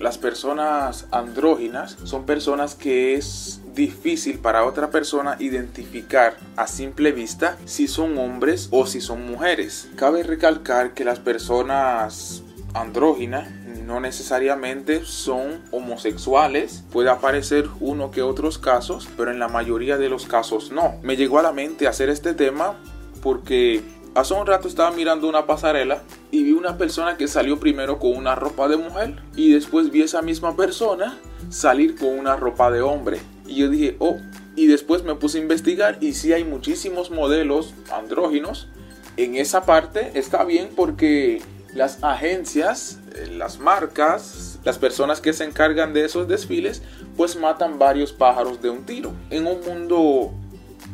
[0.00, 7.58] las personas andróginas son personas que es difícil para otra persona identificar a simple vista
[7.64, 9.88] si son hombres o si son mujeres.
[9.96, 12.42] Cabe recalcar que las personas
[12.74, 13.48] andróginas
[13.88, 16.84] no necesariamente son homosexuales.
[16.92, 20.96] Puede aparecer uno que otros casos, pero en la mayoría de los casos no.
[21.02, 22.76] Me llegó a la mente hacer este tema
[23.22, 23.82] porque
[24.14, 28.16] hace un rato estaba mirando una pasarela y vi una persona que salió primero con
[28.16, 31.18] una ropa de mujer y después vi esa misma persona
[31.48, 33.20] salir con una ropa de hombre.
[33.46, 34.18] Y yo dije, oh,
[34.54, 38.68] y después me puse a investigar y sí hay muchísimos modelos andróginos.
[39.16, 41.42] En esa parte está bien porque
[41.74, 46.82] las agencias, eh, las marcas, las personas que se encargan de esos desfiles,
[47.16, 49.12] pues matan varios pájaros de un tiro.
[49.30, 50.32] En un mundo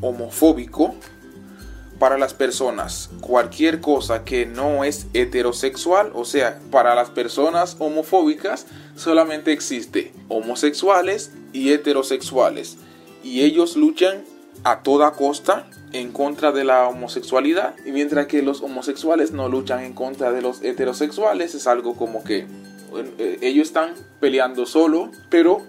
[0.00, 0.94] homofóbico,
[2.02, 8.66] para las personas, cualquier cosa que no es heterosexual, o sea, para las personas homofóbicas,
[8.96, 12.76] solamente existe homosexuales y heterosexuales.
[13.22, 14.24] Y ellos luchan
[14.64, 19.84] a toda costa en contra de la homosexualidad y mientras que los homosexuales no luchan
[19.84, 22.48] en contra de los heterosexuales es algo como que
[23.18, 25.62] eh, ellos están peleando solo pero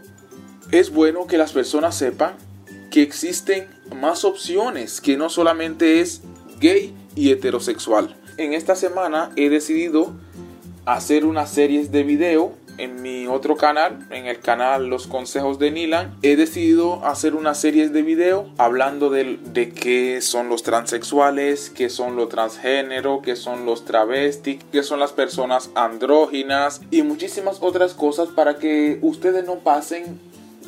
[0.72, 2.34] es bueno que las personas sepan
[2.94, 6.22] que existen más opciones que no solamente es
[6.60, 8.16] gay y heterosexual.
[8.38, 10.14] En esta semana he decidido
[10.86, 15.72] hacer unas series de video en mi otro canal, en el canal Los Consejos de
[15.72, 21.72] Nilan, he decidido hacer una serie de video hablando de, de qué son los transexuales,
[21.72, 27.58] qué son los transgénero, qué son los travestis, qué son las personas andróginas y muchísimas
[27.62, 30.20] otras cosas para que ustedes no pasen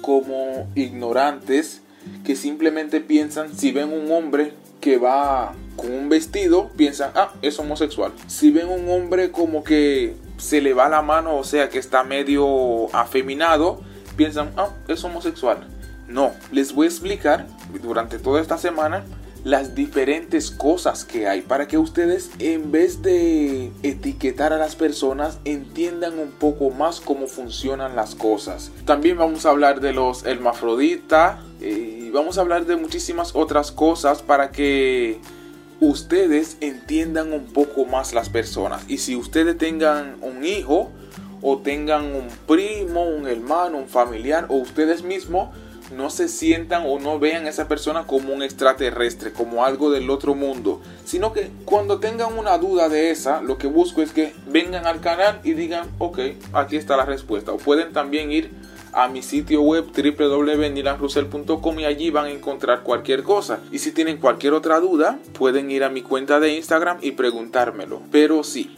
[0.01, 1.83] como ignorantes
[2.23, 7.59] que simplemente piensan si ven un hombre que va con un vestido, piensan, ah, es
[7.59, 8.13] homosexual.
[8.27, 12.03] Si ven un hombre como que se le va la mano, o sea que está
[12.03, 13.81] medio afeminado,
[14.15, 15.67] piensan, ah, es homosexual.
[16.07, 17.47] No, les voy a explicar
[17.81, 19.03] durante toda esta semana
[19.45, 25.37] las diferentes cosas que hay para que ustedes en vez de etiquetar a las personas
[25.45, 28.71] entiendan un poco más cómo funcionan las cosas.
[28.85, 34.21] También vamos a hablar de los hermafroditas y vamos a hablar de muchísimas otras cosas
[34.21, 35.19] para que
[35.79, 38.83] ustedes entiendan un poco más las personas.
[38.87, 40.91] Y si ustedes tengan un hijo
[41.41, 45.49] o tengan un primo, un hermano, un familiar o ustedes mismos,
[45.95, 50.09] no se sientan o no vean a esa persona como un extraterrestre, como algo del
[50.09, 54.33] otro mundo, sino que cuando tengan una duda de esa, lo que busco es que
[54.47, 56.19] vengan al canal y digan, ok,
[56.53, 57.51] aquí está la respuesta.
[57.51, 58.49] O pueden también ir
[58.95, 63.59] a mi sitio web www.nilanrusel.com y allí van a encontrar cualquier cosa.
[63.71, 68.01] Y si tienen cualquier otra duda, pueden ir a mi cuenta de Instagram y preguntármelo.
[68.11, 68.73] Pero sí.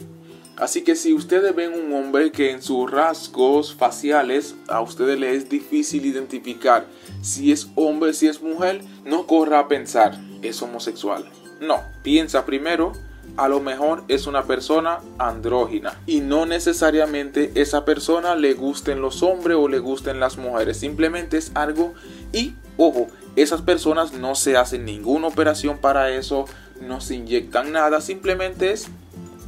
[0.56, 5.44] Así que si ustedes ven un hombre que en sus rasgos faciales a ustedes les
[5.44, 6.86] es difícil identificar
[7.22, 11.24] si es hombre, si es mujer, no corra a pensar es homosexual.
[11.60, 12.92] No, piensa primero
[13.36, 16.00] a lo mejor es una persona andrógina.
[16.06, 21.36] Y no necesariamente esa persona le gusten los hombres o le gusten las mujeres, simplemente
[21.36, 21.94] es algo
[22.32, 26.46] y ojo, esas personas no se hacen ninguna operación para eso,
[26.80, 28.88] no se inyectan nada, simplemente es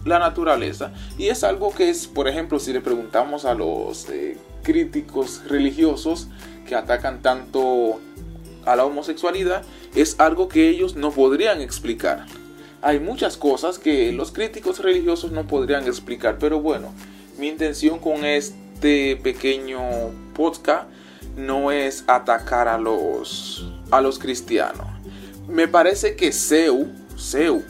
[0.05, 0.93] la naturaleza.
[1.19, 6.29] Y es algo que es, por ejemplo, si le preguntamos a los eh, críticos religiosos
[6.67, 8.01] que atacan tanto
[8.65, 9.63] a la homosexualidad,
[9.95, 12.27] es algo que ellos no podrían explicar
[12.83, 16.93] hay muchas cosas que los críticos religiosos no podrían explicar, pero bueno,
[17.39, 19.81] mi intención con este pequeño
[20.35, 20.89] podcast
[21.37, 24.87] no es atacar a los a los cristianos.
[25.49, 27.63] Me parece que Seu, Seu,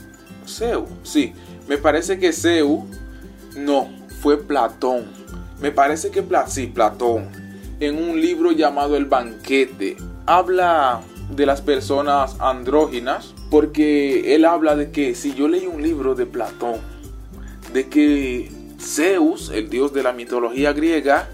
[0.44, 1.32] Seu, sí,
[1.68, 2.86] me parece que Seu
[3.56, 3.88] no
[4.20, 5.06] fue Platón.
[5.60, 7.40] Me parece que sí, Platón
[7.80, 9.96] en un libro llamado El banquete
[10.26, 16.14] habla de las personas andróginas porque él habla de que si yo leí un libro
[16.14, 16.80] de Platón,
[17.72, 21.28] de que Zeus, el dios de la mitología griega,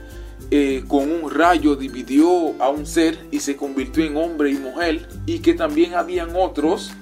[0.51, 5.09] eh, con un rayo dividió a un ser y se convirtió en hombre y mujer,
[5.27, 6.93] y que también habían otros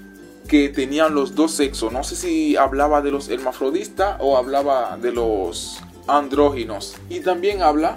[0.48, 1.92] que tenían los dos sexos.
[1.92, 6.96] No sé si hablaba de los hermafrodistas o hablaba de los andróginos.
[7.08, 7.96] Y también habla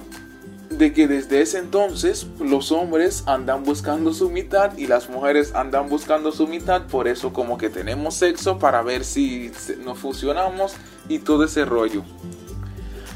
[0.78, 5.90] de que desde ese entonces los hombres andan buscando su mitad y las mujeres andan
[5.90, 9.52] buscando su mitad, por eso como que tenemos sexo para ver si
[9.84, 10.74] nos fusionamos
[11.10, 12.04] y todo ese rollo.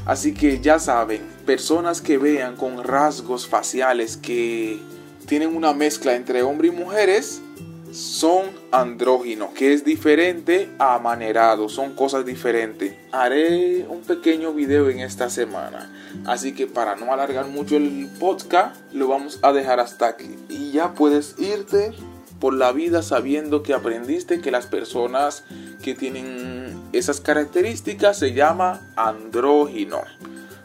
[0.04, 4.80] Así que ya saben, personas que vean con rasgos faciales que
[5.26, 7.40] tienen una mezcla entre hombre y mujeres,
[7.92, 12.94] son andróginos, que es diferente a amanerado, son cosas diferentes.
[13.12, 15.90] Haré un pequeño video en esta semana
[16.26, 20.36] Así que para no alargar mucho el podcast, lo vamos a dejar hasta aquí.
[20.48, 21.92] Y ya puedes irte
[22.38, 25.44] por la vida sabiendo que aprendiste que las personas
[25.82, 30.00] que tienen esas características se llama andrógino.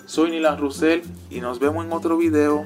[0.05, 2.65] Soy Nilan Russell y nos vemos en otro video.